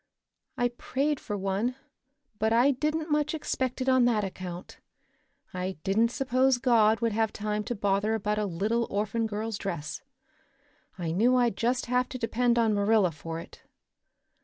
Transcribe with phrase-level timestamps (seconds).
[0.57, 1.75] "I prayed for one,
[2.39, 4.79] but I didn't much expect it on that account.
[5.53, 10.01] I didn't suppose God would have time to bother about a little orphan girl's dress.
[10.97, 13.61] I knew I'd just have to depend on Marilla for it.